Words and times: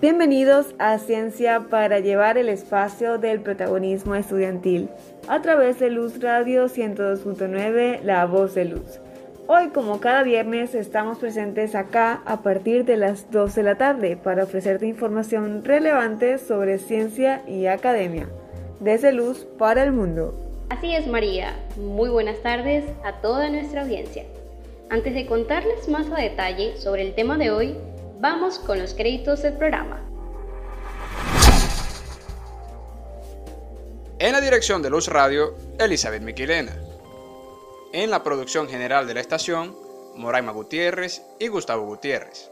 Bienvenidos 0.00 0.76
a 0.78 0.96
Ciencia 0.98 1.66
para 1.68 1.98
llevar 1.98 2.38
el 2.38 2.48
espacio 2.48 3.18
del 3.18 3.40
protagonismo 3.40 4.14
estudiantil 4.14 4.90
a 5.26 5.42
través 5.42 5.80
de 5.80 5.90
Luz 5.90 6.20
Radio 6.20 6.66
102.9, 6.66 8.02
La 8.02 8.24
Voz 8.26 8.54
de 8.54 8.64
Luz. 8.64 9.00
Hoy, 9.48 9.70
como 9.70 9.98
cada 9.98 10.22
viernes, 10.22 10.76
estamos 10.76 11.18
presentes 11.18 11.74
acá 11.74 12.22
a 12.26 12.42
partir 12.42 12.84
de 12.84 12.96
las 12.96 13.28
2 13.32 13.52
de 13.56 13.62
la 13.64 13.74
tarde 13.74 14.16
para 14.16 14.44
ofrecerte 14.44 14.86
información 14.86 15.64
relevante 15.64 16.38
sobre 16.38 16.78
ciencia 16.78 17.42
y 17.48 17.66
academia, 17.66 18.28
desde 18.78 19.10
Luz 19.10 19.48
para 19.58 19.82
el 19.82 19.90
mundo. 19.90 20.32
Así 20.70 20.94
es, 20.94 21.08
María. 21.08 21.56
Muy 21.76 22.08
buenas 22.08 22.40
tardes 22.40 22.84
a 23.02 23.14
toda 23.14 23.50
nuestra 23.50 23.82
audiencia. 23.82 24.22
Antes 24.90 25.12
de 25.14 25.26
contarles 25.26 25.88
más 25.88 26.08
a 26.12 26.22
detalle 26.22 26.76
sobre 26.76 27.02
el 27.02 27.16
tema 27.16 27.36
de 27.36 27.50
hoy, 27.50 27.74
vamos 28.20 28.58
con 28.58 28.78
los 28.78 28.94
créditos 28.94 29.42
del 29.42 29.56
programa. 29.56 30.04
En 34.18 34.32
la 34.32 34.40
dirección 34.40 34.82
de 34.82 34.90
Luz 34.90 35.06
Radio, 35.06 35.54
Elizabeth 35.78 36.22
Miquilena. 36.22 36.76
En 37.92 38.10
la 38.10 38.24
producción 38.24 38.68
general 38.68 39.06
de 39.06 39.14
la 39.14 39.20
estación, 39.20 39.76
Moraima 40.16 40.52
Gutiérrez 40.52 41.22
y 41.38 41.46
Gustavo 41.46 41.84
Gutiérrez. 41.84 42.50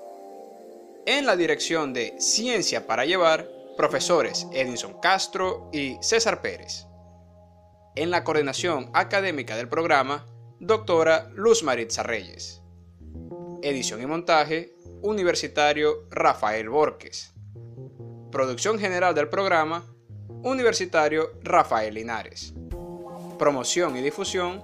En 1.06 1.26
la 1.26 1.36
dirección 1.36 1.92
de 1.92 2.14
Ciencia 2.20 2.86
para 2.86 3.04
Llevar, 3.04 3.48
profesores 3.76 4.46
Edinson 4.52 5.00
Castro 5.00 5.68
y 5.72 5.96
César 6.00 6.40
Pérez. 6.40 6.86
En 7.96 8.10
la 8.10 8.22
coordinación 8.22 8.90
académica 8.92 9.56
del 9.56 9.68
programa, 9.68 10.26
doctora 10.60 11.28
Luz 11.34 11.64
Maritza 11.64 12.04
Reyes. 12.04 12.62
Edición 13.62 14.00
y 14.02 14.06
montaje, 14.06 14.75
Universitario 15.02 16.06
Rafael 16.10 16.68
Borges. 16.68 17.32
Producción 18.32 18.78
general 18.78 19.14
del 19.14 19.28
programa, 19.28 19.84
Universitario 20.42 21.32
Rafael 21.42 21.94
Linares. 21.94 22.54
Promoción 23.38 23.96
y 23.96 24.02
difusión, 24.02 24.62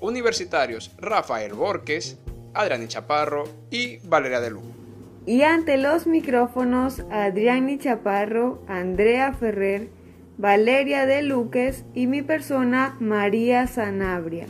Universitarios 0.00 0.92
Rafael 0.98 1.52
Borges, 1.54 2.18
Adrián 2.54 2.86
Chaparro 2.88 3.44
y 3.70 3.98
Valeria 4.06 4.40
de 4.40 4.50
Lu. 4.50 4.62
Y 5.26 5.42
ante 5.42 5.76
los 5.76 6.06
micrófonos, 6.06 7.00
Adrián 7.10 7.78
Chaparro, 7.78 8.62
Andrea 8.68 9.32
Ferrer, 9.32 9.88
Valeria 10.38 11.06
de 11.06 11.22
Luques 11.22 11.84
y 11.94 12.06
mi 12.06 12.22
persona, 12.22 12.96
María 12.98 13.66
Sanabria. 13.66 14.46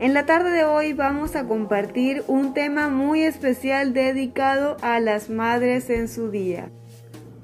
En 0.00 0.14
la 0.14 0.26
tarde 0.26 0.52
de 0.52 0.62
hoy 0.64 0.92
vamos 0.92 1.34
a 1.34 1.48
compartir 1.48 2.22
un 2.28 2.54
tema 2.54 2.88
muy 2.88 3.24
especial 3.24 3.92
dedicado 3.92 4.76
a 4.80 5.00
las 5.00 5.28
madres 5.28 5.90
en 5.90 6.06
su 6.06 6.30
día. 6.30 6.70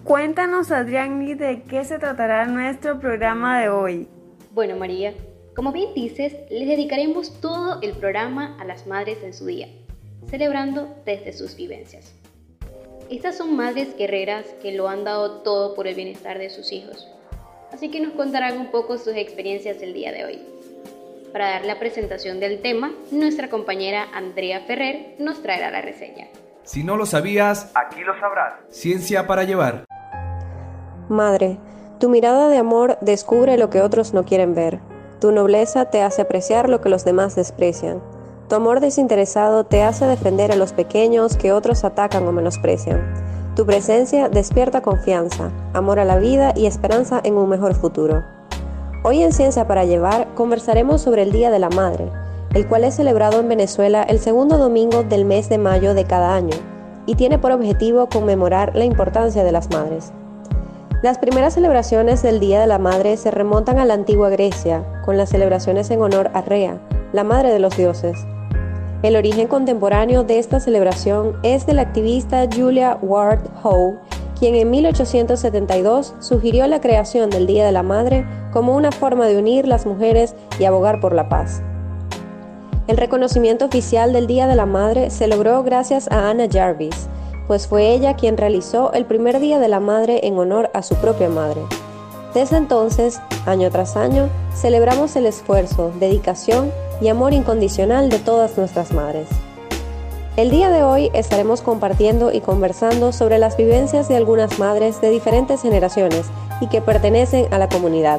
Cuéntanos, 0.05 0.70
Adrián, 0.70 1.36
de 1.36 1.64
qué 1.69 1.84
se 1.84 1.98
tratará 1.98 2.47
nuestro 2.47 3.00
programa 3.00 3.60
de 3.60 3.70
hoy. 3.70 4.08
Bueno, 4.52 4.77
María, 4.77 5.14
como 5.56 5.72
bien 5.72 5.94
dices, 5.94 6.36
les 6.48 6.69
dedicaremos 6.69 7.41
todo 7.41 7.82
el 7.82 7.91
programa 7.94 8.56
a 8.60 8.64
las 8.64 8.86
madres 8.86 9.19
en 9.25 9.34
su 9.34 9.47
día, 9.47 9.66
celebrando 10.30 10.94
desde 11.05 11.32
sus 11.32 11.56
vivencias. 11.56 12.14
Estas 13.10 13.36
son 13.36 13.56
madres 13.56 13.97
guerreras 13.97 14.47
que 14.62 14.70
lo 14.70 14.88
han 14.88 15.02
dado 15.02 15.42
todo 15.42 15.75
por 15.75 15.88
el 15.88 15.97
bienestar 15.97 16.38
de 16.38 16.50
sus 16.50 16.70
hijos, 16.70 17.08
así 17.72 17.91
que 17.91 17.98
nos 17.98 18.12
contarán 18.12 18.58
un 18.58 18.70
poco 18.70 18.97
sus 18.97 19.16
experiencias 19.16 19.82
el 19.82 19.92
día 19.92 20.12
de 20.12 20.25
hoy. 20.25 20.53
Para 21.34 21.48
dar 21.48 21.64
la 21.64 21.80
presentación 21.80 22.38
del 22.38 22.62
tema, 22.62 22.92
nuestra 23.10 23.50
compañera 23.50 24.06
Andrea 24.14 24.60
Ferrer 24.68 25.16
nos 25.18 25.42
traerá 25.42 25.72
la 25.72 25.82
reseña. 25.82 26.28
Si 26.62 26.84
no 26.84 26.96
lo 26.96 27.06
sabías, 27.06 27.72
aquí 27.74 28.04
lo 28.04 28.16
sabrás. 28.20 28.54
Ciencia 28.70 29.26
para 29.26 29.42
llevar. 29.42 29.84
Madre, 31.08 31.58
tu 31.98 32.08
mirada 32.08 32.48
de 32.48 32.58
amor 32.58 32.98
descubre 33.00 33.58
lo 33.58 33.68
que 33.68 33.80
otros 33.80 34.14
no 34.14 34.24
quieren 34.24 34.54
ver. 34.54 34.78
Tu 35.20 35.32
nobleza 35.32 35.91
te 35.91 36.02
hace 36.02 36.22
apreciar 36.22 36.68
lo 36.68 36.80
que 36.80 36.88
los 36.88 37.04
demás 37.04 37.34
desprecian. 37.34 38.00
Tu 38.48 38.54
amor 38.54 38.78
desinteresado 38.78 39.64
te 39.64 39.82
hace 39.82 40.06
defender 40.06 40.53
a 40.53 40.56
los 40.56 40.72
pequeños 40.72 41.36
que 41.36 41.50
otros 41.50 41.82
atacan 41.82 42.28
o 42.28 42.30
menosprecian. 42.30 43.12
Tu 43.56 43.66
presencia 43.66 44.28
despierta 44.28 44.82
confianza, 44.82 45.50
amor 45.72 45.98
a 45.98 46.04
la 46.04 46.16
vida 46.16 46.53
y 46.54 46.66
esperanza 46.66 47.20
en 47.25 47.34
un 47.34 47.48
mejor 47.48 47.75
futuro. 47.75 48.22
Hoy 49.06 49.22
en 49.22 49.34
Ciencia 49.34 49.66
para 49.66 49.84
Llevar 49.84 50.28
conversaremos 50.34 51.03
sobre 51.03 51.20
el 51.20 51.31
Día 51.31 51.50
de 51.50 51.59
la 51.59 51.69
Madre, 51.69 52.10
el 52.54 52.66
cual 52.66 52.84
es 52.84 52.94
celebrado 52.94 53.38
en 53.38 53.50
Venezuela 53.50 54.03
el 54.03 54.19
segundo 54.19 54.56
domingo 54.56 55.03
del 55.03 55.26
mes 55.26 55.50
de 55.50 55.59
mayo 55.59 55.92
de 55.92 56.06
cada 56.06 56.34
año 56.34 56.56
y 57.04 57.15
tiene 57.15 57.38
por 57.38 57.53
objetivo 57.53 58.09
conmemorar 58.09 58.75
la 58.75 58.87
importancia 58.87 59.44
de 59.44 59.53
las 59.53 59.70
madres. 59.70 60.15
Las 61.03 61.19
primeras 61.19 61.53
celebraciones 61.53 62.22
del 62.22 62.41
Día 62.41 62.59
de 62.62 62.66
la 62.66 62.78
Madre 62.78 63.19
se 63.19 63.31
remontan 63.31 63.78
a 63.78 63.84
la 63.84 63.92
antigua 63.92 64.31
Grecia, 64.31 65.03
con 65.04 65.19
las 65.19 65.28
celebraciones 65.28 65.91
en 65.91 66.00
honor 66.00 66.31
a 66.32 66.41
Rea, 66.41 66.81
la 67.12 67.25
madre 67.25 67.50
de 67.50 67.59
los 67.59 67.76
dioses. 67.76 68.16
El 69.03 69.16
origen 69.16 69.48
contemporáneo 69.48 70.25
de 70.25 70.38
esta 70.38 70.60
celebración 70.60 71.36
es 71.42 71.66
del 71.66 71.78
activista 71.78 72.48
Julia 72.50 72.97
Ward 73.03 73.50
Howe, 73.62 73.98
quien 74.39 74.55
en 74.55 74.71
1872 74.71 76.15
sugirió 76.21 76.67
la 76.67 76.81
creación 76.81 77.31
del 77.31 77.47
Día 77.47 77.65
de 77.65 77.72
la 77.72 77.83
Madre 77.83 78.27
como 78.53 78.75
una 78.77 78.93
forma 78.93 79.27
de 79.27 79.39
unir 79.39 79.67
las 79.67 79.87
mujeres 79.87 80.34
y 80.59 80.65
abogar 80.65 81.00
por 81.00 81.15
la 81.15 81.28
paz. 81.28 81.62
El 82.87 82.97
reconocimiento 82.97 83.65
oficial 83.65 84.12
del 84.12 84.27
Día 84.27 84.47
de 84.47 84.56
la 84.56 84.67
Madre 84.67 85.11
se 85.11 85.27
logró 85.27 85.62
gracias 85.62 86.11
a 86.11 86.28
Anna 86.28 86.47
Jarvis, 86.50 87.09
pues 87.47 87.67
fue 87.67 87.93
ella 87.93 88.15
quien 88.15 88.37
realizó 88.37 88.93
el 88.93 89.06
primer 89.06 89.41
Día 89.41 89.59
de 89.59 89.69
la 89.69 89.81
Madre 89.81 90.21
en 90.27 90.39
honor 90.39 90.71
a 90.75 90.83
su 90.83 90.95
propia 90.97 91.28
madre. 91.28 91.62
Desde 92.34 92.56
entonces, 92.56 93.21
año 93.47 93.71
tras 93.71 93.97
año, 93.97 94.28
celebramos 94.55 95.15
el 95.16 95.27
esfuerzo, 95.27 95.93
dedicación 96.01 96.72
y 97.01 97.09
amor 97.09 97.33
incondicional 97.33 98.09
de 98.09 98.19
todas 98.19 98.59
nuestras 98.59 98.93
madres. 98.93 99.28
El 100.37 100.50
día 100.50 100.69
de 100.69 100.83
hoy 100.83 101.12
estaremos 101.15 101.62
compartiendo 101.62 102.33
y 102.33 102.41
conversando 102.41 103.12
sobre 103.12 103.39
las 103.39 103.56
vivencias 103.56 104.09
de 104.09 104.17
algunas 104.17 104.59
madres 104.59 105.00
de 105.00 105.11
diferentes 105.11 105.62
generaciones 105.62 106.27
y 106.61 106.69
que 106.69 106.81
pertenecen 106.81 107.47
a 107.55 107.59
la 107.59 107.69
comunidad. 107.69 108.19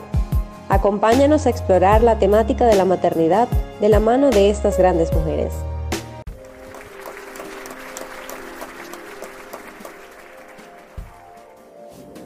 Acompáñanos 0.70 1.46
a 1.46 1.50
explorar 1.50 2.02
la 2.03 2.18
temática 2.18 2.68
de 2.68 2.78
la 2.78 2.86
maternidad 2.86 3.50
de 3.81 3.90
la 3.90 4.00
mano 4.00 4.30
de 4.30 4.50
estas 4.50 4.78
grandes 4.78 5.12
mujeres. 5.12 5.53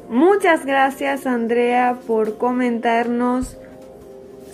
Muchas 0.08 0.68
gracias 0.68 1.26
Andrea 1.26 1.98
por 2.06 2.38
comentarnos 2.38 3.58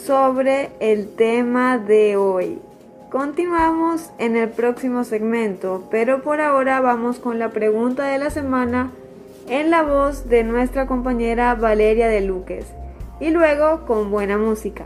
sobre 0.01 0.69
el 0.79 1.13
tema 1.13 1.77
de 1.77 2.15
hoy. 2.15 2.61
Continuamos 3.09 4.09
en 4.17 4.35
el 4.35 4.49
próximo 4.49 5.03
segmento, 5.03 5.87
pero 5.91 6.23
por 6.23 6.41
ahora 6.41 6.81
vamos 6.81 7.19
con 7.19 7.37
la 7.37 7.49
pregunta 7.49 8.05
de 8.05 8.17
la 8.17 8.31
semana 8.31 8.91
en 9.47 9.69
la 9.69 9.83
voz 9.83 10.27
de 10.27 10.43
nuestra 10.43 10.87
compañera 10.87 11.53
Valeria 11.53 12.07
de 12.07 12.21
Luques 12.21 12.65
y 13.19 13.29
luego 13.29 13.85
con 13.85 14.09
buena 14.09 14.37
música. 14.37 14.85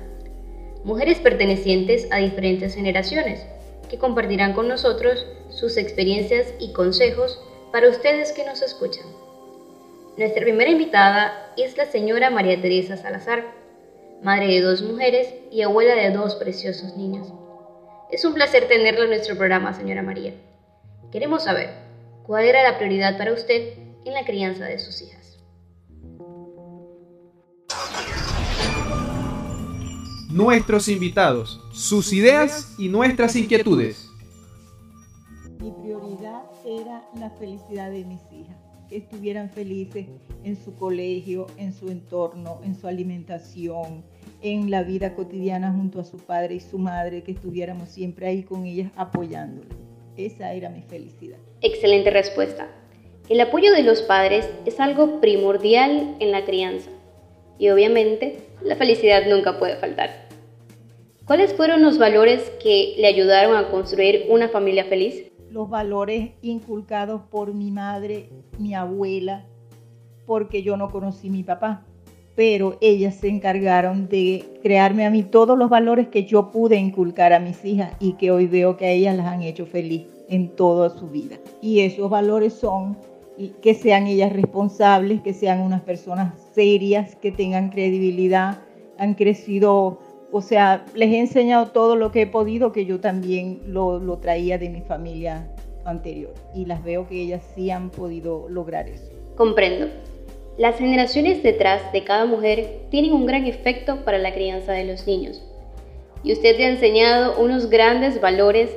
mujeres 0.86 1.20
pertenecientes 1.20 2.08
a 2.12 2.18
diferentes 2.18 2.74
generaciones, 2.74 3.46
que 3.92 3.98
compartirán 3.98 4.54
con 4.54 4.70
nosotros 4.70 5.28
sus 5.50 5.76
experiencias 5.76 6.54
y 6.60 6.72
consejos 6.72 7.44
para 7.74 7.90
ustedes 7.90 8.32
que 8.32 8.46
nos 8.46 8.62
escuchan. 8.62 9.06
Nuestra 10.18 10.44
primera 10.44 10.72
invitada 10.72 11.54
es 11.58 11.76
la 11.76 11.86
señora 11.86 12.30
María 12.30 12.62
Teresa 12.62 12.96
Salazar, 12.96 13.44
madre 14.24 14.48
de 14.48 14.62
dos 14.62 14.82
mujeres 14.82 15.34
y 15.52 15.62
abuela 15.62 15.94
de 15.96 16.10
dos 16.10 16.36
preciosos 16.36 16.96
niños. 16.96 17.34
Es 18.10 18.24
un 18.24 18.34
placer 18.34 18.70
tenerla 18.70 19.04
en 19.04 19.10
nuestro 19.10 19.36
programa, 19.36 19.74
señora 19.74 20.02
María. 20.02 20.36
Queremos 21.12 21.44
saber 21.44 21.72
cuál 22.26 22.46
era 22.46 22.64
la 22.64 22.78
prioridad 22.78 23.18
para 23.18 23.34
usted 23.34 23.74
en 24.06 24.14
la 24.14 24.24
crianza 24.24 24.64
de 24.64 24.80
sus 24.80 25.02
hijas. 25.02 25.38
Nuestros 30.32 30.88
invitados, 30.88 31.60
sus 31.74 32.14
ideas 32.14 32.76
y 32.78 32.88
nuestras 32.88 33.36
inquietudes. 33.36 34.10
Mi 35.60 35.72
prioridad 35.72 36.44
era 36.66 37.04
la 37.20 37.30
felicidad 37.32 37.92
de 37.92 38.06
mis 38.06 38.22
hijas, 38.32 38.56
que 38.88 38.98
estuvieran 38.98 39.50
felices 39.50 40.08
en 40.44 40.56
su 40.56 40.74
colegio, 40.76 41.48
en 41.58 41.74
su 41.74 41.90
entorno, 41.90 42.62
en 42.64 42.80
su 42.80 42.88
alimentación, 42.88 44.04
en 44.42 44.72
la 44.72 44.84
vida 44.84 45.16
cotidiana 45.16 45.72
junto 45.72 46.00
a 46.00 46.06
su 46.06 46.18
padre 46.18 46.56
y 46.56 46.60
su 46.62 46.78
madre, 46.78 47.24
que 47.24 47.34
estuviéramos 47.34 47.90
siempre 47.90 48.28
ahí 48.28 48.44
con 48.44 48.66
ellas 48.66 48.92
apoyándolas. 48.96 49.78
Esa 50.16 50.54
era 50.54 50.70
mi 50.70 50.82
felicidad. 50.82 51.38
Excelente 51.62 52.10
respuesta. 52.10 52.68
El 53.28 53.40
apoyo 53.42 53.72
de 53.74 53.84
los 53.84 54.02
padres 54.02 54.50
es 54.66 54.80
algo 54.80 55.20
primordial 55.20 56.16
en 56.20 56.32
la 56.32 56.46
crianza 56.46 56.90
y 57.60 57.70
obviamente 57.70 58.40
la 58.64 58.76
felicidad 58.76 59.24
nunca 59.30 59.60
puede 59.60 59.76
faltar. 59.76 60.21
¿Cuáles 61.32 61.54
fueron 61.54 61.82
los 61.82 61.98
valores 61.98 62.52
que 62.62 62.94
le 62.98 63.08
ayudaron 63.08 63.56
a 63.56 63.70
construir 63.72 64.26
una 64.28 64.50
familia 64.50 64.84
feliz? 64.84 65.32
Los 65.50 65.70
valores 65.70 66.32
inculcados 66.42 67.22
por 67.32 67.54
mi 67.54 67.72
madre, 67.72 68.28
mi 68.60 68.74
abuela, 68.76 69.46
porque 70.26 70.62
yo 70.62 70.76
no 70.76 70.92
conocí 70.92 71.30
a 71.30 71.32
mi 71.32 71.44
papá, 71.44 71.86
pero 72.36 72.78
ellas 72.82 73.16
se 73.16 73.30
encargaron 73.30 74.10
de 74.10 74.44
crearme 74.62 75.06
a 75.06 75.10
mí 75.10 75.24
todos 75.24 75.58
los 75.58 75.70
valores 75.70 76.10
que 76.10 76.26
yo 76.26 76.52
pude 76.52 76.76
inculcar 76.76 77.32
a 77.32 77.40
mis 77.40 77.64
hijas 77.64 77.94
y 78.02 78.16
que 78.16 78.30
hoy 78.30 78.48
veo 78.48 78.76
que 78.76 78.88
a 78.88 78.92
ellas 78.92 79.16
las 79.16 79.28
han 79.28 79.42
hecho 79.42 79.66
feliz 79.66 80.08
en 80.28 80.50
toda 80.50 80.90
su 80.90 81.08
vida. 81.08 81.38
Y 81.62 81.80
esos 81.80 82.10
valores 82.10 82.52
son 82.52 82.98
que 83.62 83.74
sean 83.74 84.06
ellas 84.06 84.34
responsables, 84.34 85.22
que 85.22 85.34
sean 85.34 85.62
unas 85.62 85.82
personas 85.82 86.34
serias, 86.54 87.16
que 87.16 87.32
tengan 87.32 87.70
credibilidad, 87.70 88.60
han 88.98 89.14
crecido, 89.14 89.98
o 90.32 90.42
sea, 90.42 90.86
les 90.94 91.10
he 91.12 91.20
enseñado 91.20 91.68
todo 91.68 91.96
lo 91.96 92.12
que 92.12 92.22
he 92.22 92.28
podido, 92.28 92.72
que 92.72 92.86
yo 92.86 93.00
también 93.00 93.62
lo, 93.68 94.00
lo 94.00 94.18
traía 94.18 94.58
de 94.58 94.70
mi 94.70 94.82
familia 94.82 95.48
anterior. 95.86 96.34
Y 96.56 96.66
las 96.66 96.84
veo 96.84 97.08
que 97.08 97.22
ellas 97.22 97.44
sí 97.56 97.70
han 97.70 97.90
podido 97.90 98.48
lograr 98.50 98.88
eso. 98.88 99.10
Comprendo. 99.36 99.88
Las 100.58 100.78
generaciones 100.78 101.44
detrás 101.44 101.92
de 101.92 102.04
cada 102.04 102.26
mujer 102.26 102.82
tienen 102.90 103.14
un 103.14 103.26
gran 103.26 103.46
efecto 103.46 104.04
para 104.06 104.18
la 104.18 104.34
crianza 104.34 104.74
de 104.74 104.86
los 104.86 105.08
niños. 105.08 105.44
Y 106.24 106.34
usted 106.34 106.58
le 106.58 106.66
ha 106.66 106.70
enseñado 106.70 107.40
unos 107.42 107.70
grandes 107.70 108.22
valores 108.22 108.70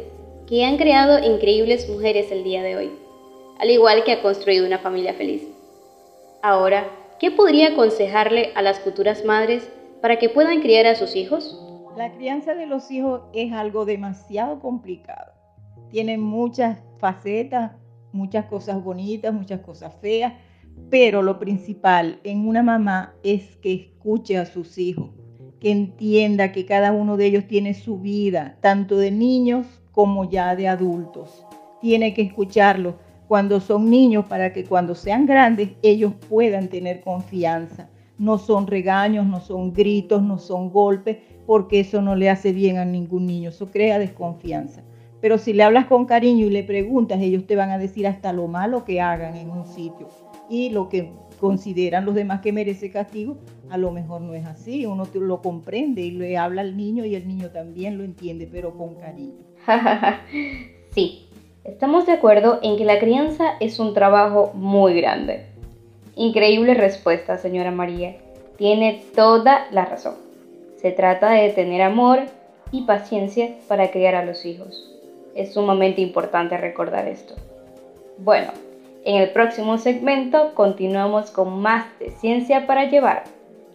que 0.47 0.65
han 0.65 0.77
creado 0.77 1.19
increíbles 1.19 1.89
mujeres 1.89 2.31
el 2.31 2.45
día 2.45 2.63
de 2.63 2.77
hoy, 2.77 2.91
al 3.59 3.71
igual 3.71 4.05
que 4.05 4.13
ha 4.13 4.23
construido 4.23 4.67
una 4.67 4.79
familia 4.79 5.15
feliz. 5.15 5.43
Ahora, 6.43 6.87
¿qué 7.19 7.31
podría 7.31 7.69
aconsejarle 7.69 8.53
a 8.55 8.63
las 8.63 8.81
futuras 8.81 9.25
madres 9.25 9.69
para 10.05 10.19
que 10.19 10.29
puedan 10.29 10.61
criar 10.61 10.87
a 10.87 10.97
sus 10.97 11.17
hijos? 11.17 11.59
La 11.97 12.13
crianza 12.13 12.55
de 12.55 12.67
los 12.67 12.91
hijos 12.91 13.23
es 13.33 13.55
algo 13.55 13.87
demasiado 13.87 14.61
complicado. 14.61 15.33
Tiene 15.89 16.19
muchas 16.19 16.79
facetas, 16.99 17.73
muchas 18.13 18.45
cosas 18.45 18.85
bonitas, 18.85 19.33
muchas 19.33 19.61
cosas 19.61 19.95
feas, 20.03 20.35
pero 20.91 21.23
lo 21.23 21.39
principal 21.39 22.21
en 22.23 22.47
una 22.47 22.63
mamá 22.63 23.15
es 23.23 23.57
que 23.57 23.73
escuche 23.73 24.37
a 24.37 24.45
sus 24.45 24.77
hijos, 24.77 25.09
que 25.59 25.71
entienda 25.71 26.53
que 26.53 26.67
cada 26.67 26.93
uno 26.93 27.17
de 27.17 27.25
ellos 27.25 27.47
tiene 27.47 27.73
su 27.73 27.99
vida, 27.99 28.59
tanto 28.61 28.99
de 28.99 29.11
niños 29.11 29.67
como 29.91 30.29
ya 30.29 30.55
de 30.55 30.69
adultos. 30.69 31.47
Tiene 31.81 32.13
que 32.13 32.21
escucharlos 32.21 32.97
cuando 33.27 33.59
son 33.59 33.89
niños 33.89 34.27
para 34.27 34.53
que 34.53 34.67
cuando 34.67 34.95
sean 34.95 35.25
grandes 35.25 35.71
ellos 35.81 36.13
puedan 36.29 36.69
tener 36.69 37.01
confianza 37.01 37.89
no 38.19 38.39
son 38.39 38.67
regaños, 38.67 39.27
no 39.27 39.41
son 39.41 39.73
gritos, 39.73 40.23
no 40.23 40.39
son 40.39 40.71
golpes, 40.71 41.19
porque 41.47 41.81
eso 41.81 42.01
no 42.01 42.15
le 42.15 42.31
hace 42.31 42.53
bien 42.53 42.79
a 42.79 42.85
ningún 42.85 43.27
niño, 43.27 43.51
eso 43.51 43.71
crea 43.71 43.99
desconfianza. 43.99 44.83
Pero 45.21 45.39
si 45.39 45.53
le 45.53 45.63
hablas 45.63 45.87
con 45.87 46.05
cariño 46.05 46.47
y 46.47 46.51
le 46.51 46.63
preguntas, 46.63 47.21
ellos 47.21 47.47
te 47.47 47.57
van 47.57 47.71
a 47.71 47.79
decir 47.79 48.07
hasta 48.07 48.33
lo 48.33 48.47
malo 48.47 48.85
que 48.85 49.01
hagan 49.01 49.37
en 49.37 49.51
un 49.51 49.65
sitio 49.67 50.09
y 50.51 50.69
lo 50.69 50.89
que 50.89 51.11
consideran 51.41 52.05
los 52.05 52.15
demás 52.15 52.41
que 52.41 52.53
merece 52.53 52.91
castigo, 52.91 53.39
a 53.71 53.79
lo 53.79 53.91
mejor 53.91 54.21
no 54.21 54.35
es 54.35 54.47
así, 54.47 54.87
uno 54.87 55.05
lo 55.15 55.41
comprende 55.43 56.03
y 56.03 56.11
le 56.11 56.37
habla 56.37 56.61
al 56.61 56.77
niño 56.77 57.05
y 57.05 57.15
el 57.15 57.27
niño 57.27 57.51
también 57.51 57.99
lo 57.99 58.05
entiende, 58.05 58.49
pero 58.51 58.77
con 58.77 58.95
cariño. 58.97 59.33
sí, 60.91 61.27
estamos 61.65 62.07
de 62.07 62.13
acuerdo 62.13 62.61
en 62.63 62.77
que 62.77 62.85
la 62.85 62.99
crianza 62.99 63.45
es 63.61 63.79
un 63.79 63.95
trabajo 63.95 64.53
muy 64.55 64.95
grande 64.95 65.54
Increíble 66.17 66.75
respuesta, 66.75 67.39
señora 67.39 67.71
María. 67.71 68.17
Tiene 68.57 69.03
toda 69.15 69.67
la 69.73 69.85
razón. 69.85 70.15
Se 70.81 70.93
trata 70.93 71.31
de 71.31 71.51
tener 71.51 71.83
amor 71.83 72.21
y 72.71 72.83
paciencia 72.83 73.51
para 73.67 73.91
criar 73.91 74.15
a 74.15 74.25
los 74.25 74.45
hijos. 74.45 74.91
Es 75.35 75.55
sumamente 75.55 76.01
importante 76.01 76.57
recordar 76.57 77.09
esto. 77.09 77.35
Bueno, 78.19 78.53
en 79.05 79.17
el 79.17 79.31
próximo 79.31 79.79
segmento 79.79 80.55
continuamos 80.55 81.31
con 81.31 81.61
más 81.61 81.87
de 81.99 82.11
ciencia 82.11 82.67
para 82.67 82.89
llevar. 82.89 83.25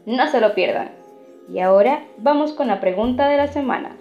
No 0.06 0.32
se 0.32 0.40
lo 0.40 0.54
pierdan. 0.54 0.92
Y 1.52 1.60
ahora 1.60 2.04
vamos 2.18 2.54
con 2.54 2.68
la 2.68 2.80
pregunta 2.80 3.28
de 3.28 3.38
la 3.38 3.48
semana. 3.48 3.98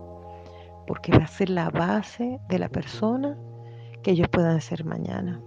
porque 0.86 1.10
va 1.10 1.24
a 1.24 1.26
ser 1.26 1.48
la 1.48 1.70
base 1.70 2.38
de 2.50 2.58
la 2.58 2.68
persona 2.68 3.38
que 4.02 4.10
ellos 4.10 4.28
puedan 4.28 4.60
ser 4.60 4.84
mañana. 4.84 5.40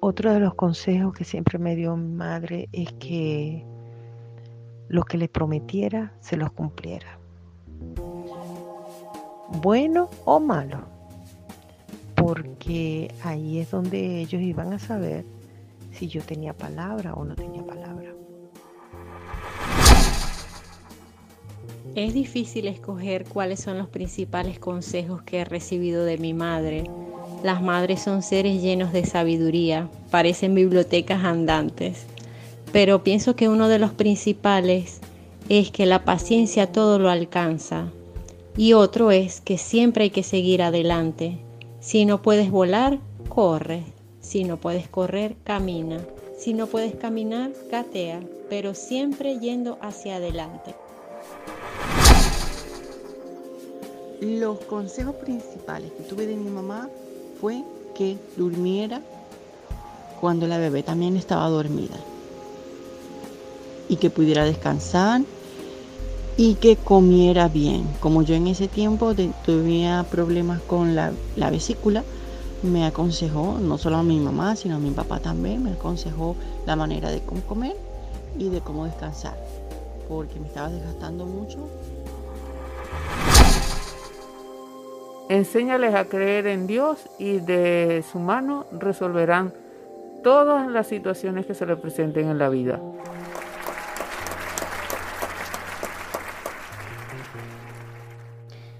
Otro 0.00 0.32
de 0.32 0.40
los 0.40 0.54
consejos 0.54 1.14
que 1.14 1.24
siempre 1.24 1.58
me 1.58 1.74
dio 1.74 1.96
mi 1.96 2.12
madre 2.12 2.68
es 2.72 2.92
que 2.94 3.64
lo 4.88 5.04
que 5.04 5.18
le 5.18 5.28
prometiera 5.28 6.12
se 6.20 6.36
los 6.36 6.52
cumpliera. 6.52 7.18
Bueno 9.62 10.10
o 10.24 10.38
malo. 10.38 10.84
Porque 12.14 13.14
ahí 13.22 13.58
es 13.58 13.70
donde 13.70 14.20
ellos 14.20 14.42
iban 14.42 14.72
a 14.72 14.78
saber 14.78 15.24
si 15.92 16.08
yo 16.08 16.22
tenía 16.22 16.52
palabra 16.52 17.14
o 17.14 17.24
no 17.24 17.34
tenía 17.34 17.64
palabra. 17.64 18.14
Es 21.94 22.12
difícil 22.12 22.66
escoger 22.66 23.24
cuáles 23.24 23.60
son 23.60 23.78
los 23.78 23.88
principales 23.88 24.58
consejos 24.58 25.22
que 25.22 25.40
he 25.40 25.44
recibido 25.46 26.04
de 26.04 26.18
mi 26.18 26.34
madre. 26.34 26.84
Las 27.42 27.62
madres 27.62 28.02
son 28.02 28.22
seres 28.22 28.62
llenos 28.62 28.92
de 28.92 29.04
sabiduría, 29.04 29.88
parecen 30.10 30.54
bibliotecas 30.54 31.24
andantes, 31.24 32.06
pero 32.72 33.02
pienso 33.02 33.36
que 33.36 33.48
uno 33.48 33.68
de 33.68 33.78
los 33.78 33.92
principales 33.92 35.00
es 35.48 35.70
que 35.70 35.86
la 35.86 36.04
paciencia 36.04 36.72
todo 36.72 36.98
lo 36.98 37.10
alcanza 37.10 37.92
y 38.56 38.72
otro 38.72 39.10
es 39.10 39.40
que 39.40 39.58
siempre 39.58 40.04
hay 40.04 40.10
que 40.10 40.22
seguir 40.22 40.62
adelante. 40.62 41.38
Si 41.80 42.04
no 42.06 42.22
puedes 42.22 42.50
volar, 42.50 42.98
corre. 43.28 43.84
Si 44.20 44.44
no 44.44 44.56
puedes 44.56 44.88
correr, 44.88 45.36
camina. 45.44 46.00
Si 46.38 46.54
no 46.54 46.66
puedes 46.66 46.94
caminar, 46.94 47.52
gatea, 47.70 48.20
pero 48.48 48.74
siempre 48.74 49.38
yendo 49.38 49.78
hacia 49.82 50.16
adelante. 50.16 50.74
Los 54.20 54.58
consejos 54.60 55.14
principales 55.16 55.92
que 55.92 56.02
tuve 56.04 56.26
de 56.26 56.36
mi 56.36 56.50
mamá 56.50 56.88
fue 57.40 57.62
que 57.96 58.18
durmiera 58.36 59.00
cuando 60.20 60.46
la 60.46 60.58
bebé 60.58 60.82
también 60.82 61.16
estaba 61.16 61.48
dormida 61.48 61.96
y 63.88 63.96
que 63.96 64.10
pudiera 64.10 64.44
descansar 64.44 65.22
y 66.36 66.54
que 66.54 66.76
comiera 66.76 67.48
bien. 67.48 67.86
Como 68.00 68.22
yo 68.22 68.34
en 68.34 68.46
ese 68.46 68.68
tiempo 68.68 69.14
tenía 69.44 70.04
problemas 70.10 70.60
con 70.62 70.94
la, 70.94 71.12
la, 71.36 71.50
vesícula, 71.50 72.04
me 72.62 72.84
aconsejó, 72.84 73.58
no 73.60 73.78
solo 73.78 73.96
a 73.96 74.02
mi 74.02 74.18
mamá, 74.18 74.56
sino 74.56 74.76
a 74.76 74.78
mi 74.78 74.90
papá 74.90 75.20
también, 75.20 75.62
me 75.62 75.72
aconsejó 75.72 76.36
la 76.66 76.76
manera 76.76 77.10
de 77.10 77.20
cómo 77.20 77.40
comer 77.42 77.76
y 78.38 78.48
de 78.48 78.60
cómo 78.60 78.84
descansar, 78.84 79.36
porque 80.08 80.38
me 80.40 80.48
estaba 80.48 80.68
desgastando 80.68 81.24
mucho 81.24 81.58
Enséñales 85.28 85.92
a 85.96 86.04
creer 86.04 86.46
en 86.46 86.68
Dios 86.68 87.00
y 87.18 87.38
de 87.40 88.04
su 88.12 88.20
mano 88.20 88.66
resolverán 88.70 89.52
todas 90.22 90.68
las 90.68 90.86
situaciones 90.86 91.46
que 91.46 91.54
se 91.54 91.66
les 91.66 91.78
presenten 91.78 92.28
en 92.28 92.38
la 92.38 92.48
vida. 92.48 92.80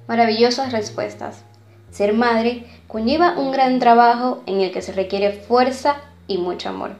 Maravillosas 0.06 0.70
respuestas. 0.70 1.42
Ser 1.90 2.12
madre 2.12 2.64
conlleva 2.86 3.36
un 3.36 3.50
gran 3.50 3.80
trabajo 3.80 4.42
en 4.46 4.60
el 4.60 4.70
que 4.70 4.82
se 4.82 4.92
requiere 4.92 5.32
fuerza 5.32 5.96
y 6.28 6.38
mucho 6.38 6.68
amor. 6.68 6.92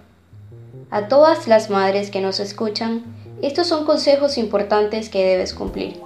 A 0.90 1.06
todas 1.06 1.46
las 1.46 1.70
madres 1.70 2.10
que 2.10 2.20
nos 2.20 2.40
escuchan, 2.40 3.04
estos 3.42 3.68
son 3.68 3.84
consejos 3.84 4.38
importantes 4.38 5.08
que 5.08 5.24
debes 5.24 5.54
cumplir. 5.54 6.00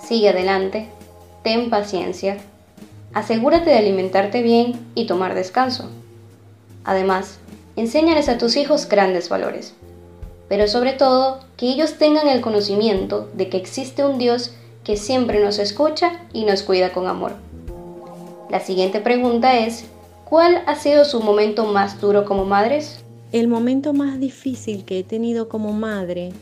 Sigue 0.00 0.30
adelante, 0.30 0.88
ten 1.42 1.68
paciencia, 1.68 2.38
asegúrate 3.14 3.70
de 3.70 3.78
alimentarte 3.78 4.42
bien 4.42 4.74
y 4.94 5.06
tomar 5.06 5.34
descanso. 5.34 5.88
Además, 6.84 7.38
enséñales 7.76 8.28
a 8.28 8.38
tus 8.38 8.56
hijos 8.56 8.88
grandes 8.88 9.28
valores, 9.28 9.72
pero 10.48 10.68
sobre 10.68 10.92
todo 10.92 11.40
que 11.56 11.68
ellos 11.68 11.94
tengan 11.94 12.28
el 12.28 12.40
conocimiento 12.40 13.30
de 13.34 13.48
que 13.48 13.56
existe 13.56 14.04
un 14.04 14.18
Dios 14.18 14.52
que 14.82 14.96
siempre 14.96 15.42
nos 15.42 15.58
escucha 15.58 16.20
y 16.32 16.44
nos 16.44 16.62
cuida 16.62 16.92
con 16.92 17.06
amor. 17.06 17.32
La 18.50 18.60
siguiente 18.60 19.00
pregunta 19.00 19.58
es, 19.58 19.86
¿cuál 20.24 20.62
ha 20.66 20.74
sido 20.74 21.04
su 21.04 21.20
momento 21.20 21.64
más 21.64 22.00
duro 22.00 22.24
como 22.24 22.44
madres? 22.44 23.02
El 23.32 23.48
momento 23.48 23.94
más 23.94 24.20
difícil 24.20 24.84
que 24.84 24.98
he 24.98 25.04
tenido 25.04 25.48
como 25.48 25.72
madre 25.72 26.32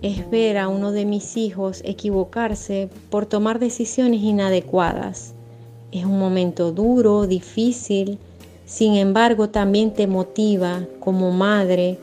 es 0.00 0.28
ver 0.30 0.58
a 0.58 0.68
uno 0.68 0.90
de 0.90 1.04
mis 1.04 1.36
hijos 1.36 1.82
equivocarse 1.84 2.88
por 3.10 3.26
tomar 3.26 3.58
decisiones 3.58 4.22
inadecuadas. 4.22 5.31
Es 5.92 6.06
un 6.06 6.18
momento 6.18 6.72
duro, 6.72 7.26
difícil, 7.26 8.18
sin 8.64 8.94
embargo 8.94 9.50
también 9.50 9.92
te 9.92 10.06
motiva 10.06 10.86
como 11.00 11.30
madre 11.32 11.98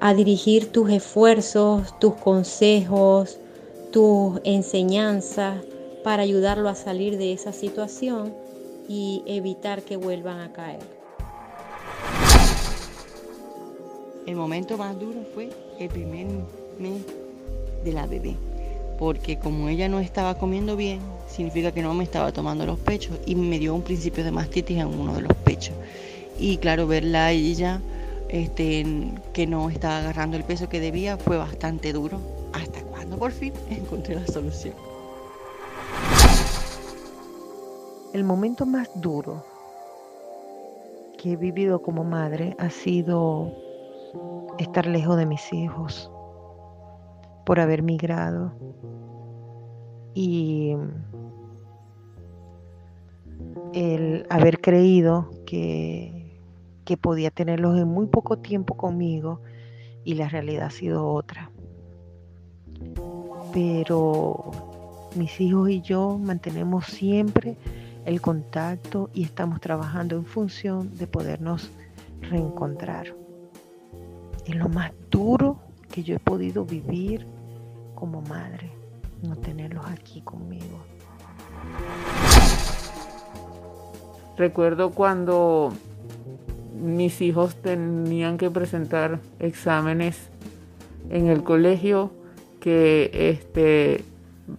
a 0.00 0.14
dirigir 0.14 0.72
tus 0.72 0.88
esfuerzos, 0.90 1.98
tus 1.98 2.14
consejos, 2.14 3.38
tus 3.92 4.40
enseñanzas 4.44 5.62
para 6.02 6.22
ayudarlo 6.22 6.70
a 6.70 6.74
salir 6.74 7.18
de 7.18 7.34
esa 7.34 7.52
situación 7.52 8.32
y 8.88 9.22
evitar 9.26 9.82
que 9.82 9.96
vuelvan 9.96 10.40
a 10.40 10.52
caer. 10.52 10.80
El 14.26 14.36
momento 14.36 14.78
más 14.78 14.98
duro 14.98 15.20
fue 15.34 15.50
el 15.78 15.88
primer 15.90 16.26
mes 16.78 17.02
de 17.84 17.92
la 17.92 18.06
bebé, 18.06 18.36
porque 18.98 19.38
como 19.38 19.68
ella 19.68 19.88
no 19.88 19.98
estaba 19.98 20.36
comiendo 20.36 20.76
bien, 20.76 21.00
significa 21.28 21.72
que 21.72 21.82
no 21.82 21.94
me 21.94 22.04
estaba 22.04 22.32
tomando 22.32 22.64
los 22.66 22.78
pechos 22.78 23.18
y 23.26 23.34
me 23.34 23.58
dio 23.58 23.74
un 23.74 23.82
principio 23.82 24.24
de 24.24 24.30
mastitis 24.30 24.78
en 24.78 24.86
uno 24.86 25.14
de 25.14 25.22
los 25.22 25.36
pechos. 25.38 25.74
Y 26.38 26.58
claro, 26.58 26.86
verla 26.86 27.26
a 27.26 27.32
ella 27.32 27.80
este, 28.28 28.84
que 29.32 29.46
no 29.46 29.70
estaba 29.70 29.98
agarrando 29.98 30.36
el 30.36 30.44
peso 30.44 30.68
que 30.68 30.80
debía 30.80 31.16
fue 31.16 31.36
bastante 31.36 31.92
duro, 31.92 32.20
hasta 32.52 32.82
cuando 32.82 33.18
por 33.18 33.32
fin 33.32 33.52
encontré 33.70 34.14
la 34.14 34.26
solución. 34.26 34.74
El 38.12 38.22
momento 38.22 38.64
más 38.64 38.88
duro 38.94 39.44
que 41.18 41.32
he 41.32 41.36
vivido 41.36 41.82
como 41.82 42.04
madre 42.04 42.54
ha 42.58 42.70
sido 42.70 43.52
estar 44.58 44.86
lejos 44.86 45.16
de 45.16 45.26
mis 45.26 45.52
hijos 45.52 46.10
por 47.44 47.60
haber 47.60 47.82
migrado 47.82 48.52
y 50.14 50.76
el 53.72 54.26
haber 54.30 54.60
creído 54.60 55.30
que, 55.46 56.40
que 56.84 56.96
podía 56.96 57.30
tenerlos 57.30 57.78
en 57.78 57.88
muy 57.88 58.06
poco 58.06 58.38
tiempo 58.38 58.76
conmigo 58.76 59.40
y 60.04 60.14
la 60.14 60.28
realidad 60.28 60.66
ha 60.66 60.70
sido 60.70 61.06
otra. 61.06 61.50
Pero 63.52 64.50
mis 65.16 65.40
hijos 65.40 65.70
y 65.70 65.80
yo 65.80 66.18
mantenemos 66.18 66.86
siempre 66.86 67.56
el 68.04 68.20
contacto 68.20 69.10
y 69.14 69.24
estamos 69.24 69.60
trabajando 69.60 70.16
en 70.16 70.24
función 70.24 70.96
de 70.96 71.06
podernos 71.06 71.70
reencontrar. 72.20 73.14
Es 74.44 74.54
lo 74.54 74.68
más 74.68 74.92
duro 75.10 75.58
que 75.90 76.02
yo 76.02 76.16
he 76.16 76.18
podido 76.18 76.64
vivir 76.64 77.26
como 77.94 78.22
madre, 78.22 78.70
no 79.22 79.36
tenerlos 79.36 79.86
aquí 79.86 80.20
conmigo. 80.22 80.84
Recuerdo 84.36 84.90
cuando 84.90 85.72
mis 86.74 87.20
hijos 87.20 87.54
tenían 87.56 88.36
que 88.36 88.50
presentar 88.50 89.20
exámenes 89.38 90.28
en 91.10 91.28
el 91.28 91.44
colegio 91.44 92.10
que 92.60 93.10
este 93.12 94.04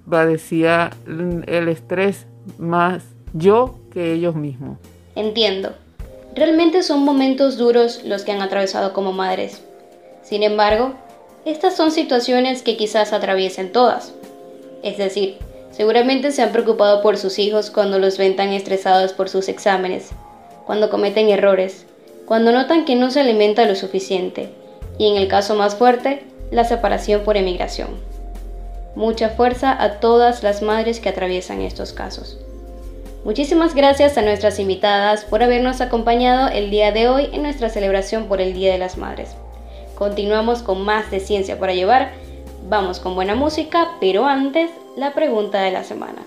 padecía 0.10 0.92
el 1.08 1.68
estrés 1.68 2.25
más 2.58 3.04
yo 3.34 3.80
que 3.92 4.13
ellos 4.13 4.36
mismos. 4.36 4.77
Entiendo. 5.15 5.74
Realmente 6.36 6.84
son 6.84 7.04
momentos 7.04 7.58
duros 7.58 8.04
los 8.04 8.24
que 8.24 8.32
han 8.32 8.42
atravesado 8.42 8.94
como 8.94 9.13
madres. 9.13 9.63
Sin 10.22 10.44
embargo, 10.44 10.96
estas 11.46 11.75
son 11.75 11.92
situaciones 11.92 12.64
que 12.64 12.78
quizás 12.78 13.14
atraviesen 13.14 13.72
todas. 13.72 14.14
Es 14.84 14.98
decir, 14.98 15.38
Seguramente 15.75 16.32
se 16.32 16.42
han 16.42 16.54
preocupado 16.54 17.02
por 17.02 17.18
sus 17.18 17.38
hijos 17.38 17.70
cuando 17.70 18.00
los 18.00 18.18
ven 18.18 18.38
tan 18.38 18.54
estresados 18.54 19.12
por 19.12 19.28
sus 19.28 19.50
exámenes, 19.50 20.12
cuando 20.66 20.90
cometen 20.90 21.30
errores, 21.30 21.86
cuando 22.25 22.54
notan 22.54 22.86
que 22.86 22.96
no 22.96 23.12
se 23.12 23.20
alimenta 23.20 23.66
lo 23.66 23.75
suficiente, 23.75 24.54
y 24.98 25.10
en 25.10 25.18
el 25.18 25.28
caso 25.28 25.54
más 25.54 25.75
fuerte, 25.75 26.24
la 26.50 26.64
separación 26.64 27.24
por 27.25 27.36
emigración. 27.36 27.90
Mucha 28.96 29.32
fuerza 29.32 29.75
a 29.78 30.00
todas 30.00 30.44
las 30.44 30.62
madres 30.62 31.02
que 31.02 31.10
atraviesan 31.10 31.60
estos 31.60 31.92
casos. 31.92 32.40
Muchísimas 33.25 33.75
gracias 33.75 34.18
a 34.18 34.22
nuestras 34.22 34.60
invitadas 34.60 35.25
por 35.25 35.44
habernos 35.44 35.82
acompañado 35.82 36.48
el 36.48 36.72
día 36.72 36.94
de 36.94 37.10
hoy 37.10 37.28
en 37.34 37.42
nuestra 37.42 37.68
celebración 37.68 38.30
por 38.30 38.40
el 38.40 38.54
Día 38.54 38.72
de 38.72 38.78
las 38.78 38.98
Madres. 38.98 39.36
Continuamos 39.96 40.62
con 40.62 40.84
más 40.84 41.10
de 41.10 41.22
Ciencia 41.22 41.58
para 41.58 41.74
Llevar. 41.74 42.12
Vamos 42.68 43.00
con 43.00 43.16
buena 43.16 43.34
música, 43.34 43.92
pero 44.02 44.25
antes 44.25 44.70
la 44.98 45.14
pregunta 45.14 45.62
de 45.62 45.72
la 45.72 45.86
semana. 45.86 46.22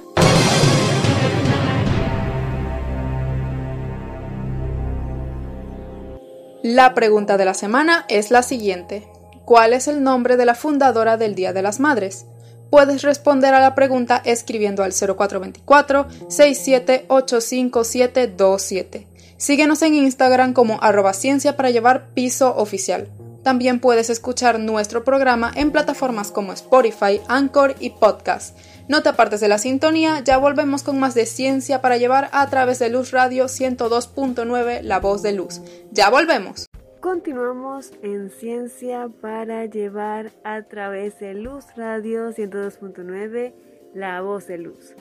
La 6.62 6.94
pregunta 6.94 7.36
de 7.36 7.44
la 7.44 7.54
semana 7.54 8.06
es 8.08 8.30
la 8.30 8.42
siguiente. 8.42 9.06
¿Cuál 9.44 9.74
es 9.74 9.86
el 9.86 10.02
nombre 10.02 10.36
de 10.36 10.46
la 10.46 10.54
fundadora 10.54 11.18
del 11.18 11.34
Día 11.34 11.52
de 11.52 11.62
las 11.62 11.78
Madres? 11.78 12.24
Puedes 12.70 13.02
responder 13.02 13.54
a 13.54 13.60
la 13.60 13.74
pregunta 13.74 14.22
escribiendo 14.24 14.82
al 14.82 14.92
0424 14.92 16.08
67852727. 16.28 19.06
Síguenos 19.36 19.82
en 19.82 19.94
Instagram 19.94 20.52
como 20.52 20.82
arroba 20.82 21.12
ciencia 21.12 21.56
para 21.56 21.70
llevar 21.70 22.08
piso 22.14 22.56
oficial. 22.56 23.08
También 23.42 23.80
puedes 23.80 24.10
escuchar 24.10 24.58
nuestro 24.58 25.04
programa 25.04 25.52
en 25.54 25.70
plataformas 25.70 26.32
como 26.32 26.52
Spotify, 26.52 27.20
Anchor 27.28 27.74
y 27.80 27.90
Podcast. 27.90 28.58
No 28.88 29.02
te 29.02 29.10
apartes 29.10 29.40
de 29.40 29.48
la 29.48 29.58
sintonía, 29.58 30.20
ya 30.20 30.38
volvemos 30.38 30.82
con 30.82 30.98
más 30.98 31.14
de 31.14 31.26
ciencia 31.26 31.80
para 31.80 31.96
llevar 31.96 32.28
a 32.32 32.48
través 32.48 32.78
de 32.78 32.88
Luz 32.88 33.10
Radio 33.10 33.44
102.9, 33.44 34.82
La 34.82 34.98
Voz 34.98 35.22
de 35.22 35.32
Luz. 35.32 35.60
Ya 35.92 36.10
volvemos. 36.10 36.66
Continuamos 37.00 37.92
en 38.02 38.28
Ciencia 38.28 39.08
para 39.20 39.66
llevar 39.66 40.32
a 40.42 40.62
través 40.62 41.20
de 41.20 41.32
Luz 41.34 41.64
Radio 41.76 42.30
102.9, 42.30 43.52
La 43.94 44.20
Voz 44.20 44.48
de 44.48 44.58
Luz. 44.58 44.94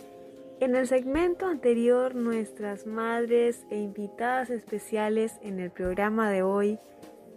En 0.59 0.75
el 0.75 0.87
segmento 0.87 1.47
anterior, 1.47 2.13
nuestras 2.13 2.85
madres 2.85 3.65
e 3.71 3.77
invitadas 3.77 4.51
especiales 4.51 5.33
en 5.41 5.59
el 5.59 5.71
programa 5.71 6.29
de 6.29 6.43
hoy 6.43 6.77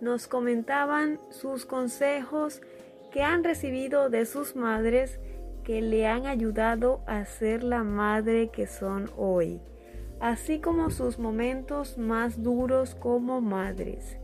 nos 0.00 0.26
comentaban 0.26 1.20
sus 1.30 1.66
consejos 1.66 2.62
que 3.10 3.22
han 3.22 3.44
recibido 3.44 4.08
de 4.08 4.24
sus 4.26 4.56
madres 4.56 5.20
que 5.64 5.82
le 5.82 6.06
han 6.06 6.26
ayudado 6.26 7.02
a 7.06 7.24
ser 7.24 7.62
la 7.62 7.84
madre 7.84 8.48
que 8.48 8.66
son 8.66 9.10
hoy, 9.16 9.60
así 10.20 10.60
como 10.60 10.90
sus 10.90 11.18
momentos 11.18 11.98
más 11.98 12.42
duros 12.42 12.94
como 12.94 13.40
madres. 13.40 14.16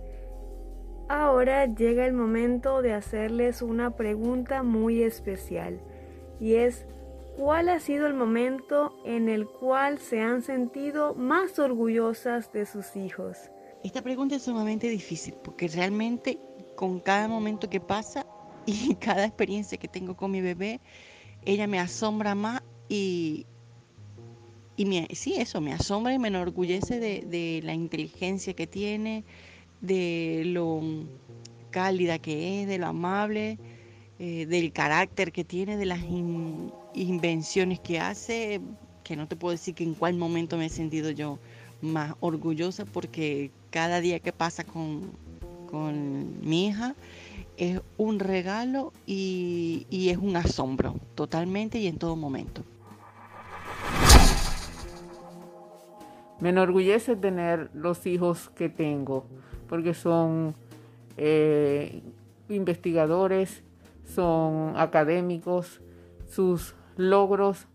Ahora 1.09 1.67
llega 1.67 2.07
el 2.07 2.15
momento 2.15 2.83
de 2.83 2.93
hacerles 2.93 3.63
una 3.63 3.97
pregunta 3.97 4.63
muy 4.63 5.03
especial 5.03 5.81
y 6.41 6.55
es 6.55 6.85
¿cuál 7.37 7.69
ha 7.69 7.79
sido 7.79 8.07
el 8.07 8.15
momento 8.15 8.97
en 9.05 9.29
el 9.29 9.47
cual 9.47 9.99
se 9.99 10.21
han 10.21 10.43
sentido 10.43 11.15
más 11.15 11.59
orgullosas 11.59 12.53
de 12.53 12.67
sus 12.67 12.97
hijos? 12.97 13.51
Esta 13.87 14.03
pregunta 14.03 14.35
es 14.35 14.43
sumamente 14.43 14.89
difícil 14.89 15.35
porque 15.45 15.69
realmente 15.69 16.41
con 16.75 16.99
cada 16.99 17.29
momento 17.29 17.71
que 17.71 17.79
pasa 17.79 18.27
y 18.67 18.95
cada 18.97 19.25
experiencia 19.25 19.79
que 19.79 19.87
tengo 19.87 20.17
con 20.17 20.33
mi 20.33 20.41
bebé, 20.41 20.81
ella 21.45 21.69
me 21.69 21.79
asombra 21.79 22.35
más 22.35 22.65
y, 22.89 23.47
y 24.77 24.87
me, 24.87 25.07
sí, 25.15 25.37
eso, 25.37 25.61
me 25.61 25.73
asombra 25.73 26.13
y 26.13 26.19
me 26.19 26.27
enorgullece 26.27 26.99
de, 26.99 27.61
la 27.63 27.75
inteligencia 27.75 28.55
que 28.55 28.67
tiene, 28.67 29.23
de 29.81 30.43
lo 30.47 30.81
cálida 31.71 32.19
que 32.19 32.63
es, 32.63 32.67
de 32.67 32.79
lo 32.79 32.89
amable, 32.89 33.57
eh, 34.19 34.47
del 34.47 34.73
carácter 34.73 35.31
que 35.31 35.45
tiene, 35.45 35.77
de 35.77 35.87
las 35.87 36.01
invenciones 36.93 37.79
que 37.79 38.01
hace, 38.01 38.61
que 39.05 39.15
no 39.15 39.29
te 39.29 39.37
puedo 39.37 39.53
decir 39.53 39.77
que 39.77 39.85
en 39.85 39.95
cuál 39.95 40.17
momento 40.17 40.57
me 40.57 40.67
he 40.67 40.71
sentido 40.71 41.13
yo 41.13 41.39
más 41.81 42.15
orgullosa 42.19 42.85
porque 42.85 43.53
cada 43.77 44.01
día 44.01 44.21
que 44.21 44.33
pasa 44.33 44.65
con, 44.65 45.03
con 45.71 46.41
mi 46.41 46.69
hija, 46.69 46.95
es 47.59 47.83
un 47.99 48.21
regalo 48.21 48.95
y, 49.05 49.87
es 49.91 50.17
un 50.17 50.35
asombro, 50.35 50.95
totalmente 51.15 51.79
y 51.79 51.87
en 51.87 51.99
todo 51.99 52.17
momento. 52.17 52.63
Me 56.41 56.49
enorgullece 56.49 57.17
tener 57.17 57.69
los 57.75 58.07
hijos 58.07 58.49
que 58.57 58.71
tengo, 58.71 59.27
porque 59.69 59.93
son 59.93 60.55
eh, 61.19 62.01
investigadores, 62.49 63.63
son 64.07 64.73
académicos, 64.79 65.83
sus 66.31 66.75
logros 66.97 67.67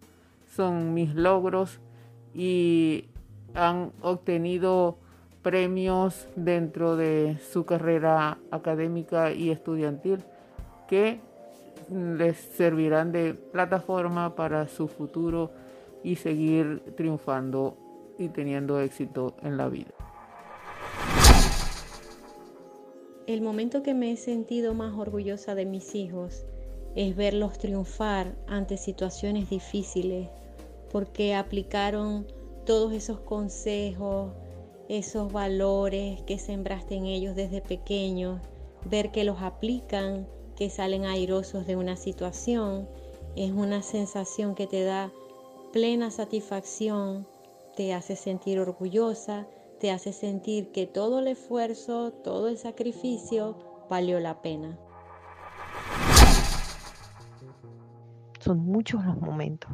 son 0.56 0.96
mis 0.96 1.14
logros 1.14 1.80
y 2.34 3.06
han 3.54 3.92
obtenido 4.02 4.98
premios 5.42 6.28
dentro 6.36 6.96
de 6.96 7.38
su 7.52 7.66
carrera 7.66 8.38
académica 8.52 9.32
y 9.32 9.50
estudiantil 9.50 10.24
que 10.88 11.20
les 11.90 12.38
servirán 12.38 13.12
de 13.12 13.34
plataforma 13.34 14.36
para 14.36 14.68
su 14.68 14.88
futuro 14.88 15.52
y 16.04 16.16
seguir 16.16 16.82
triunfando 16.96 17.78
y 18.18 18.30
teniendo 18.30 18.80
éxito 18.80 19.36
en 19.42 19.58
la 19.58 19.68
vida. 19.70 19.92
El 23.28 23.42
momento 23.42 23.84
que 23.84 23.94
me 23.94 24.12
he 24.12 24.18
sentido 24.18 24.74
más 24.74 24.94
orgullosa 24.96 25.56
de 25.56 25.66
mis 25.66 25.96
hijos 25.96 26.46
es 26.96 27.16
verlos 27.16 27.58
triunfar 27.58 28.36
ante 28.48 28.78
situaciones 28.78 29.50
difíciles 29.50 30.30
porque 30.92 31.36
aplicaron 31.36 32.28
todos 32.66 32.94
esos 32.94 33.20
consejos, 33.22 34.32
esos 34.92 35.32
valores 35.32 36.22
que 36.24 36.38
sembraste 36.38 36.96
en 36.96 37.06
ellos 37.06 37.34
desde 37.34 37.62
pequeños, 37.62 38.42
ver 38.84 39.14
que 39.14 39.24
los 39.24 39.42
aplican, 39.42 40.28
que 40.58 40.70
salen 40.70 41.06
airosos 41.06 41.66
de 41.66 41.78
una 41.78 41.96
situación, 41.96 42.90
es 43.38 43.54
una 43.54 43.84
sensación 43.84 44.54
que 44.54 44.68
te 44.68 44.84
da 44.84 45.10
plena 45.72 46.12
satisfacción, 46.12 47.26
te 47.74 47.94
hace 47.94 48.18
sentir 48.18 48.60
orgullosa, 48.60 49.48
te 49.80 49.92
hace 49.92 50.12
sentir 50.12 50.74
que 50.74 50.88
todo 50.88 51.20
el 51.20 51.30
esfuerzo, 51.30 52.12
todo 52.12 52.50
el 52.50 52.58
sacrificio 52.58 53.86
valió 53.90 54.20
la 54.20 54.42
pena. 54.42 54.78
Son 58.42 58.60
muchos 58.60 59.06
los 59.06 59.18
momentos 59.22 59.72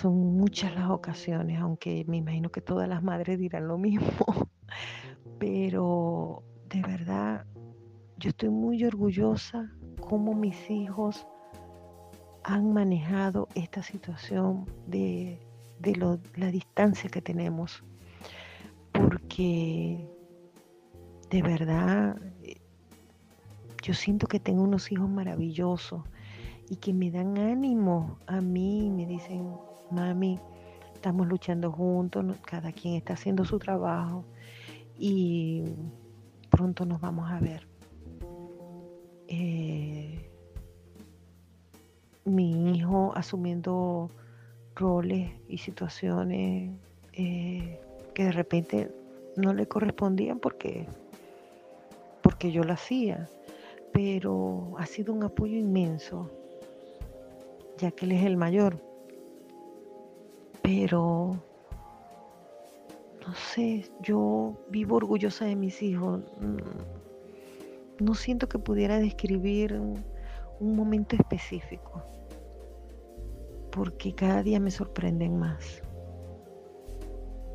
son 0.00 0.36
muchas 0.36 0.74
las 0.74 0.90
ocasiones, 0.90 1.60
aunque 1.60 2.04
me 2.06 2.18
imagino 2.18 2.50
que 2.50 2.60
todas 2.60 2.88
las 2.88 3.02
madres 3.02 3.38
dirán 3.38 3.68
lo 3.68 3.78
mismo, 3.78 4.08
pero 5.38 6.42
de 6.68 6.82
verdad 6.82 7.44
yo 8.16 8.30
estoy 8.30 8.50
muy 8.50 8.84
orgullosa 8.84 9.70
cómo 10.00 10.34
mis 10.34 10.70
hijos 10.70 11.26
han 12.44 12.72
manejado 12.72 13.48
esta 13.54 13.82
situación 13.82 14.66
de, 14.86 15.38
la 16.36 16.46
distancia 16.50 17.10
que 17.10 17.20
tenemos, 17.20 17.82
porque 18.92 20.08
de 21.30 21.42
verdad 21.42 22.16
yo 23.82 23.94
siento 23.94 24.28
que 24.28 24.38
tengo 24.38 24.62
unos 24.62 24.92
hijos 24.92 25.08
maravillosos 25.08 26.02
y 26.68 26.76
que 26.76 26.94
me 26.94 27.10
dan 27.10 27.36
ánimo 27.36 28.18
a 28.26 28.40
mí, 28.40 28.90
me 28.90 29.06
dicen, 29.06 29.56
mami, 29.92 30.38
estamos 30.94 31.26
luchando 31.26 31.70
juntos, 31.70 32.24
cada 32.44 32.72
quien 32.72 32.94
está 32.94 33.12
haciendo 33.14 33.44
su 33.44 33.58
trabajo 33.58 34.24
y 34.98 35.62
pronto 36.50 36.84
nos 36.86 37.00
vamos 37.00 37.30
a 37.30 37.38
ver. 37.38 37.66
Eh, 39.28 40.30
mi 42.24 42.76
hijo 42.76 43.12
asumiendo 43.14 44.10
roles 44.74 45.30
y 45.48 45.58
situaciones 45.58 46.72
eh, 47.12 47.80
que 48.14 48.24
de 48.24 48.32
repente 48.32 48.90
no 49.36 49.52
le 49.54 49.66
correspondían 49.66 50.38
porque, 50.38 50.86
porque 52.22 52.52
yo 52.52 52.62
lo 52.64 52.72
hacía, 52.72 53.28
pero 53.92 54.74
ha 54.78 54.86
sido 54.86 55.12
un 55.12 55.24
apoyo 55.24 55.56
inmenso, 55.56 56.30
ya 57.78 57.90
que 57.90 58.06
él 58.06 58.12
es 58.12 58.24
el 58.24 58.36
mayor 58.36 58.91
pero 60.62 61.36
no 63.26 63.34
sé, 63.34 63.90
yo 64.00 64.54
vivo 64.68 64.96
orgullosa 64.96 65.44
de 65.44 65.56
mis 65.56 65.82
hijos. 65.82 66.20
Mm, 66.40 68.04
no 68.04 68.14
siento 68.14 68.48
que 68.48 68.58
pudiera 68.58 68.98
describir 68.98 69.74
un 69.74 70.76
momento 70.76 71.16
específico, 71.16 72.02
porque 73.70 74.14
cada 74.14 74.42
día 74.42 74.60
me 74.60 74.70
sorprenden 74.70 75.38
más. 75.38 75.82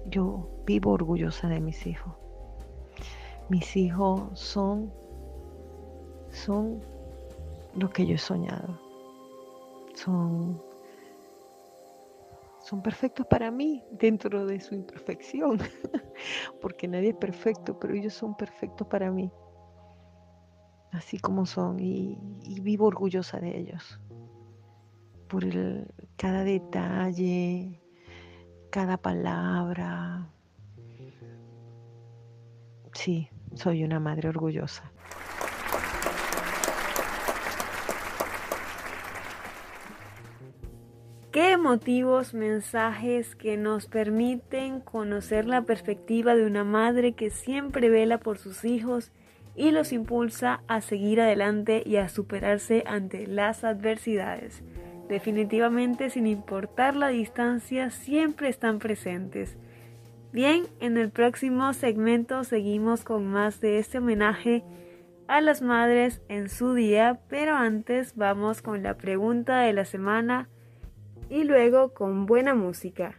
Yo 0.10 0.50
vivo 0.66 0.92
orgullosa 0.92 1.50
de 1.50 1.60
mis 1.60 1.86
hijos. 1.86 2.14
Mis 3.50 3.76
hijos 3.76 4.40
son, 4.40 4.92
son 6.32 6.82
lo 7.76 7.90
que 7.90 8.06
yo 8.06 8.16
he 8.16 8.18
soñado. 8.18 8.80
Son 9.96 10.62
son 12.68 12.82
perfectos 12.82 13.26
para 13.28 13.50
mí 13.50 13.82
dentro 13.92 14.46
de 14.46 14.60
su 14.60 14.76
imperfección, 14.76 15.58
porque 16.62 16.86
nadie 16.86 17.12
es 17.12 17.16
perfecto, 17.16 17.80
pero 17.80 17.94
ellos 17.94 18.14
son 18.14 18.36
perfectos 18.36 18.86
para 18.88 19.10
mí, 19.10 19.32
así 20.92 21.18
como 21.18 21.46
son, 21.46 21.80
y, 21.80 22.18
vivo 22.62 22.88
orgullosa 22.88 23.40
de 23.40 23.58
ellos, 23.58 24.02
por 25.30 25.46
cada 26.18 26.44
detalle, 26.44 27.80
cada 28.70 28.98
palabra. 28.98 30.30
Sí, 32.92 33.30
soy 33.56 33.86
una 33.86 34.02
madre 34.02 34.28
orgullosa. 34.28 34.92
Qué 41.38 41.52
emotivos 41.52 42.34
mensajes 42.34 43.36
que 43.36 43.58
nos 43.58 43.86
permiten 43.86 44.80
conocer 44.80 45.46
la 45.46 45.62
perspectiva 45.62 46.36
de 46.36 46.48
una 46.48 46.64
madre 46.64 47.12
que 47.12 47.30
siempre 47.30 47.90
vela 47.90 48.18
por 48.18 48.40
sus 48.40 48.66
hijos 48.66 49.12
y 49.56 49.70
los 49.70 49.94
impulsa 49.94 50.62
a 50.68 50.82
seguir 50.82 51.22
adelante 51.22 51.84
y 51.86 51.98
a 51.98 52.10
superarse 52.10 52.84
ante 52.88 53.28
las 53.28 53.64
adversidades. 53.64 54.64
Definitivamente, 55.10 56.10
sin 56.10 56.26
importar 56.26 56.96
la 56.96 57.10
distancia, 57.10 57.92
siempre 57.92 58.50
están 58.50 58.80
presentes. 58.80 59.58
Bien, 60.34 60.64
en 60.80 60.98
el 60.98 61.12
próximo 61.12 61.72
segmento 61.74 62.46
seguimos 62.46 63.04
con 63.04 63.28
más 63.28 63.62
de 63.62 63.78
este 63.78 64.00
homenaje 64.00 64.64
a 65.28 65.40
las 65.42 65.62
madres 65.62 66.20
en 66.30 66.50
su 66.50 66.74
día, 66.74 67.20
pero 67.30 67.54
antes 67.56 68.16
vamos 68.16 68.64
con 68.64 68.82
la 68.82 68.98
pregunta 68.98 69.60
de 69.60 69.74
la 69.74 69.86
semana 69.86 70.50
y 71.30 71.44
luego 71.44 71.94
con 71.94 72.26
buena 72.26 72.54
música. 72.54 73.16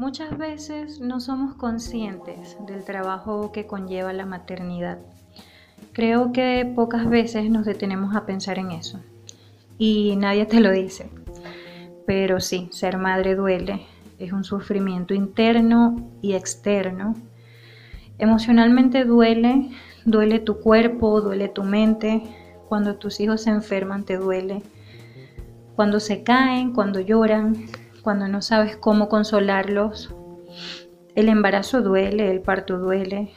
Muchas 0.00 0.38
veces 0.38 0.98
no 0.98 1.20
somos 1.20 1.56
conscientes 1.56 2.56
del 2.66 2.84
trabajo 2.84 3.52
que 3.52 3.66
conlleva 3.66 4.14
la 4.14 4.24
maternidad. 4.24 4.96
Creo 5.92 6.32
que 6.32 6.72
pocas 6.74 7.06
veces 7.06 7.50
nos 7.50 7.66
detenemos 7.66 8.16
a 8.16 8.24
pensar 8.24 8.58
en 8.58 8.70
eso. 8.70 8.98
Y 9.76 10.16
nadie 10.16 10.46
te 10.46 10.60
lo 10.60 10.70
dice. 10.70 11.10
Pero 12.06 12.40
sí, 12.40 12.70
ser 12.72 12.96
madre 12.96 13.34
duele. 13.34 13.82
Es 14.18 14.32
un 14.32 14.42
sufrimiento 14.42 15.12
interno 15.12 16.08
y 16.22 16.32
externo. 16.32 17.14
Emocionalmente 18.16 19.04
duele, 19.04 19.68
duele 20.06 20.38
tu 20.38 20.60
cuerpo, 20.60 21.20
duele 21.20 21.48
tu 21.48 21.62
mente. 21.62 22.22
Cuando 22.70 22.96
tus 22.96 23.20
hijos 23.20 23.42
se 23.42 23.50
enferman 23.50 24.04
te 24.04 24.16
duele. 24.16 24.62
Cuando 25.76 26.00
se 26.00 26.22
caen, 26.22 26.72
cuando 26.72 27.00
lloran, 27.00 27.66
cuando 28.02 28.28
no 28.28 28.42
sabes 28.42 28.76
cómo 28.76 29.08
consolarlos. 29.08 30.14
El 31.14 31.28
embarazo 31.28 31.82
duele, 31.82 32.30
el 32.30 32.40
parto 32.40 32.78
duele, 32.78 33.32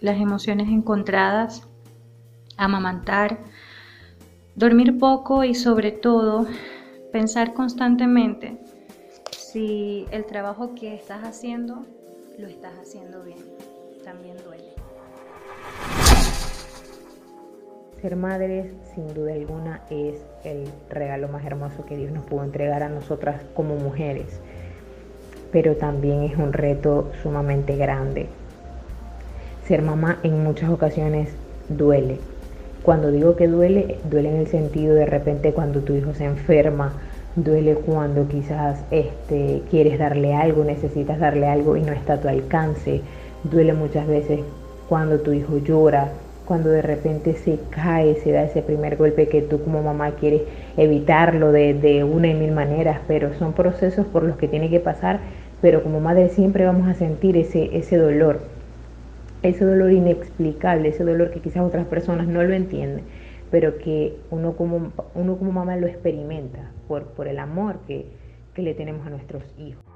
las 0.00 0.20
emociones 0.20 0.68
encontradas, 0.68 1.66
amamantar, 2.56 3.38
dormir 4.54 4.98
poco 4.98 5.44
y 5.44 5.54
sobre 5.54 5.92
todo 5.92 6.46
pensar 7.12 7.54
constantemente 7.54 8.58
si 9.30 10.06
el 10.10 10.26
trabajo 10.26 10.74
que 10.74 10.94
estás 10.94 11.24
haciendo 11.24 11.86
lo 12.38 12.46
estás 12.46 12.72
haciendo 12.78 13.22
bien. 13.22 13.38
También 14.04 14.36
duele. 14.44 14.77
Ser 18.02 18.14
madres, 18.14 18.66
sin 18.94 19.12
duda 19.12 19.32
alguna, 19.32 19.80
es 19.90 20.14
el 20.44 20.68
regalo 20.88 21.26
más 21.26 21.44
hermoso 21.44 21.84
que 21.84 21.96
Dios 21.96 22.12
nos 22.12 22.24
pudo 22.26 22.44
entregar 22.44 22.84
a 22.84 22.88
nosotras 22.88 23.42
como 23.54 23.74
mujeres, 23.74 24.40
pero 25.50 25.74
también 25.74 26.22
es 26.22 26.36
un 26.36 26.52
reto 26.52 27.10
sumamente 27.24 27.74
grande. 27.76 28.28
Ser 29.66 29.82
mamá 29.82 30.20
en 30.22 30.44
muchas 30.44 30.70
ocasiones 30.70 31.30
duele. 31.68 32.18
Cuando 32.84 33.10
digo 33.10 33.34
que 33.34 33.48
duele, 33.48 33.98
duele 34.08 34.30
en 34.30 34.36
el 34.36 34.46
sentido 34.46 34.94
de 34.94 35.06
repente 35.06 35.52
cuando 35.52 35.80
tu 35.80 35.94
hijo 35.94 36.14
se 36.14 36.26
enferma, 36.26 36.92
duele 37.34 37.74
cuando 37.74 38.28
quizás 38.28 38.78
este, 38.92 39.64
quieres 39.70 39.98
darle 39.98 40.34
algo, 40.34 40.62
necesitas 40.62 41.18
darle 41.18 41.48
algo 41.48 41.76
y 41.76 41.82
no 41.82 41.90
está 41.90 42.12
a 42.12 42.20
tu 42.20 42.28
alcance, 42.28 43.00
duele 43.42 43.72
muchas 43.72 44.06
veces 44.06 44.38
cuando 44.88 45.18
tu 45.18 45.32
hijo 45.32 45.58
llora, 45.58 46.12
cuando 46.48 46.70
de 46.70 46.80
repente 46.80 47.34
se 47.34 47.58
cae, 47.68 48.14
se 48.14 48.32
da 48.32 48.44
ese 48.44 48.62
primer 48.62 48.96
golpe 48.96 49.28
que 49.28 49.42
tú 49.42 49.62
como 49.62 49.82
mamá 49.82 50.12
quieres 50.12 50.40
evitarlo 50.78 51.52
de, 51.52 52.04
una 52.10 52.28
y 52.28 52.34
mil 52.34 52.52
maneras, 52.52 53.00
pero 53.06 53.34
son 53.34 53.52
procesos 53.52 54.06
por 54.06 54.22
los 54.22 54.38
que 54.38 54.48
tiene 54.48 54.70
que 54.70 54.80
pasar, 54.80 55.20
pero 55.60 55.82
como 55.82 56.00
madre 56.00 56.30
siempre 56.30 56.64
vamos 56.64 56.88
a 56.88 56.94
sentir 56.94 57.36
ese, 57.36 57.76
ese 57.76 57.98
dolor, 57.98 58.40
ese 59.42 59.62
dolor 59.62 59.92
inexplicable, 59.92 60.88
ese 60.88 61.04
dolor 61.04 61.30
que 61.32 61.40
quizás 61.40 61.62
otras 61.62 61.86
personas 61.86 62.26
no 62.28 62.42
lo 62.42 62.54
entienden, 62.54 63.04
pero 63.50 63.76
que 63.76 64.16
uno 64.30 64.54
como, 64.54 64.92
uno 65.14 65.36
como 65.36 65.52
mamá 65.52 65.76
lo 65.76 65.86
experimenta 65.86 66.70
por, 66.88 67.08
por 67.08 67.28
el 67.28 67.40
amor 67.40 67.80
que, 67.86 68.06
que 68.54 68.62
le 68.62 68.72
tenemos 68.72 69.06
a 69.06 69.10
nuestros 69.10 69.42
hijos. 69.58 69.87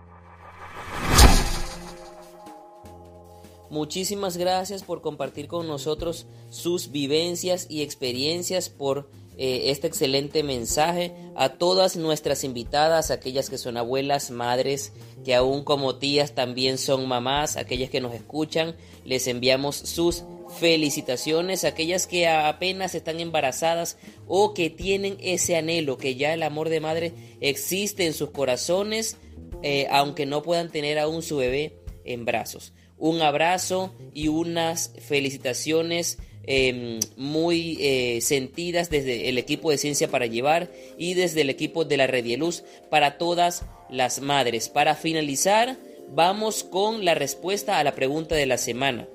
Muchísimas 3.73 4.37
gracias 4.37 4.83
por 4.83 5.01
compartir 5.01 5.49
con 5.49 5.67
nosotros 5.67 6.27
sus 6.51 6.93
vivencias 6.93 7.67
y 7.71 7.81
experiencias 7.81 8.69
por 8.69 9.09
eh, 9.39 9.71
este 9.71 9.87
excelente 9.87 10.43
mensaje. 10.43 11.15
A 11.37 11.55
todas 11.55 11.97
nuestras 11.97 12.45
invitadas, 12.45 13.11
aquellas 13.11 13.49
que 13.49 13.57
son 13.57 13.79
abuelas, 13.79 14.31
madres, 14.31 14.93
que 15.25 15.35
aún 15.35 15.65
como 15.65 15.97
tías 15.97 16.35
también 16.35 16.77
son 16.77 17.09
mamás, 17.09 17.57
aquellas 17.57 17.89
que 17.89 18.03
nos 18.03 18.13
escuchan, 18.13 18.77
les 19.07 19.27
enviamos 19.27 19.77
sus 19.77 20.25
felicitaciones, 20.59 21.65
aquellas 21.65 22.07
que 22.07 22.29
apenas 22.29 22.95
están 22.95 23.21
embarazadas 23.21 23.97
o 24.27 24.53
que 24.53 24.69
tienen 24.69 25.17
ese 25.19 25.57
anhelo, 25.57 25.97
que 25.97 26.15
ya 26.15 26.35
el 26.35 26.43
amor 26.43 26.69
de 26.69 26.81
madre 26.81 27.15
existe 27.41 28.05
en 28.05 28.13
sus 28.13 28.33
corazones, 28.33 29.17
eh, 29.63 29.87
aunque 29.91 30.27
no 30.27 30.43
puedan 30.43 30.71
tener 30.71 30.99
aún 30.99 31.23
su 31.23 31.39
bebé 31.39 31.79
en 32.05 32.27
brazos 32.27 32.75
un 33.03 33.21
abrazo 33.21 33.93
y 34.15 34.29
unas 34.29 34.93
felicitaciones 35.01 36.19
em, 36.45 37.01
muy 37.17 37.77
eh, 37.81 38.21
sentidas 38.21 38.91
desde 38.91 39.29
el 39.29 39.39
equipo 39.39 39.73
de 39.73 39.79
Ciencia 39.79 40.07
para 40.07 40.27
Llevar 40.27 40.71
y 40.97 41.15
desde 41.15 41.41
el 41.41 41.51
equipo 41.51 41.85
de 41.85 41.97
la 41.97 42.07
Red 42.07 42.23
de 42.23 42.37
Luz 42.37 42.63
para 42.91 43.19
todas 43.19 43.65
las 43.91 44.21
madres. 44.21 44.69
Para 44.69 44.95
finalizar, 44.95 45.77
vamos 46.15 46.63
con 46.63 47.05
la 47.05 47.17
respuesta 47.17 47.81
a 47.81 47.85
la 47.85 47.93
pregunta 47.97 48.37
de 48.37 48.47
la 48.47 48.57
semana. 48.57 49.09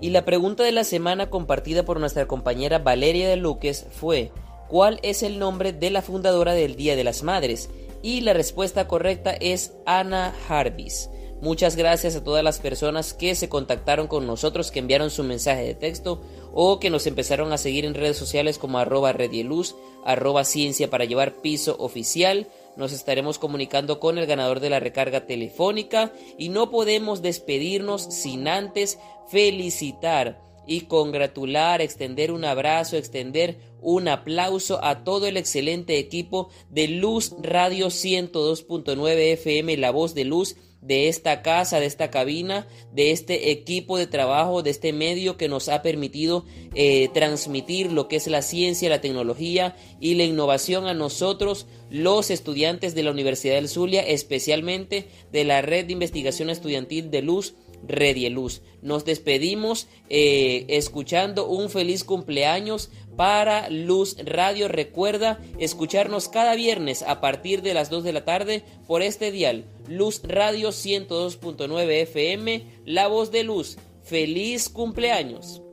Y 0.00 0.10
la 0.10 0.24
pregunta 0.24 0.62
de 0.62 0.70
la 0.70 0.84
semana 0.84 1.30
compartida 1.30 1.84
por 1.84 1.98
nuestra 1.98 2.28
compañera 2.28 2.78
Valeria 2.78 3.28
de 3.28 3.36
Luques 3.36 3.86
fue 3.90 4.30
¿Cuál 4.68 4.98
es 5.02 5.22
el 5.22 5.38
nombre 5.38 5.72
de 5.72 5.90
la 5.90 6.02
fundadora 6.02 6.54
del 6.54 6.76
Día 6.76 6.96
de 6.96 7.04
las 7.04 7.22
Madres? 7.22 7.70
Y 8.02 8.22
la 8.22 8.32
respuesta 8.32 8.88
correcta 8.88 9.32
es 9.32 9.72
Ana 9.86 10.34
Jarvis. 10.48 11.10
Muchas 11.40 11.76
gracias 11.76 12.16
a 12.16 12.24
todas 12.24 12.42
las 12.42 12.58
personas 12.58 13.12
que 13.12 13.34
se 13.34 13.50
contactaron 13.50 14.06
con 14.06 14.26
nosotros, 14.26 14.70
que 14.70 14.78
enviaron 14.78 15.10
su 15.10 15.24
mensaje 15.24 15.62
de 15.62 15.74
texto 15.74 16.22
o 16.54 16.80
que 16.80 16.88
nos 16.88 17.06
empezaron 17.06 17.52
a 17.52 17.58
seguir 17.58 17.84
en 17.84 17.92
redes 17.94 18.16
sociales 18.16 18.56
como 18.56 18.78
arroba 18.78 19.12
redieluz, 19.12 19.74
arroba 20.06 20.44
ciencia 20.44 20.88
para 20.88 21.04
llevar 21.04 21.42
piso 21.42 21.76
oficial. 21.78 22.46
Nos 22.76 22.92
estaremos 22.92 23.38
comunicando 23.38 24.00
con 24.00 24.16
el 24.16 24.26
ganador 24.26 24.60
de 24.60 24.70
la 24.70 24.80
recarga 24.80 25.26
telefónica 25.26 26.12
y 26.38 26.48
no 26.48 26.70
podemos 26.70 27.20
despedirnos 27.20 28.02
sin 28.02 28.48
antes 28.48 28.98
felicitar 29.28 30.40
y 30.66 30.82
congratular, 30.82 31.80
extender 31.80 32.32
un 32.32 32.44
abrazo, 32.44 32.96
extender 32.96 33.58
un 33.80 34.08
aplauso 34.08 34.82
a 34.82 35.04
todo 35.04 35.26
el 35.26 35.36
excelente 35.36 35.98
equipo 35.98 36.48
de 36.70 36.88
Luz 36.88 37.34
Radio 37.42 37.88
102.9 37.88 39.32
FM, 39.32 39.76
La 39.76 39.90
Voz 39.90 40.14
de 40.14 40.24
Luz 40.24 40.56
de 40.84 41.08
esta 41.08 41.40
casa, 41.40 41.80
de 41.80 41.86
esta 41.86 42.10
cabina, 42.10 42.68
de 42.92 43.10
este 43.10 43.50
equipo 43.50 43.96
de 43.96 44.06
trabajo, 44.06 44.62
de 44.62 44.68
este 44.68 44.92
medio 44.92 45.38
que 45.38 45.48
nos 45.48 45.70
ha 45.70 45.80
permitido 45.80 46.44
eh, 46.74 47.08
transmitir 47.14 47.90
lo 47.90 48.06
que 48.06 48.16
es 48.16 48.26
la 48.26 48.42
ciencia, 48.42 48.90
la 48.90 49.00
tecnología 49.00 49.76
y 49.98 50.14
la 50.14 50.24
innovación 50.24 50.86
a 50.86 50.92
nosotros, 50.92 51.66
los 51.88 52.30
estudiantes 52.30 52.94
de 52.94 53.02
la 53.02 53.12
Universidad 53.12 53.54
del 53.54 53.70
Zulia, 53.70 54.02
especialmente 54.02 55.08
de 55.32 55.44
la 55.44 55.62
Red 55.62 55.86
de 55.86 55.94
Investigación 55.94 56.50
Estudiantil 56.50 57.10
de 57.10 57.22
Luz 57.22 57.54
Redieluz. 57.86 58.62
Nos 58.82 59.04
despedimos 59.04 59.88
eh, 60.10 60.66
escuchando 60.68 61.46
un 61.46 61.70
feliz 61.70 62.04
cumpleaños 62.04 62.90
para 63.16 63.68
Luz 63.70 64.16
Radio. 64.24 64.68
Recuerda 64.68 65.40
escucharnos 65.58 66.28
cada 66.28 66.54
viernes 66.54 67.02
a 67.02 67.20
partir 67.20 67.62
de 67.62 67.74
las 67.74 67.90
2 67.90 68.04
de 68.04 68.12
la 68.12 68.24
tarde 68.24 68.62
por 68.86 69.02
este 69.02 69.30
dial. 69.30 69.64
Luz 69.88 70.20
Radio 70.24 70.70
102.9 70.70 72.02
FM, 72.02 72.64
La 72.84 73.08
Voz 73.08 73.30
de 73.30 73.44
Luz. 73.44 73.76
Feliz 74.02 74.68
cumpleaños. 74.68 75.63